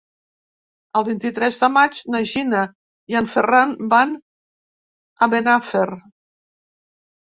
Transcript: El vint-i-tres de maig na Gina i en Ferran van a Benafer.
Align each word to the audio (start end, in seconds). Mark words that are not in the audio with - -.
El 0.99 1.05
vint-i-tres 1.09 1.59
de 1.65 1.69
maig 1.75 2.01
na 2.15 2.23
Gina 2.33 2.63
i 3.15 3.21
en 3.23 3.31
Ferran 3.37 3.79
van 3.95 4.19
a 5.29 5.33
Benafer. 5.39 5.89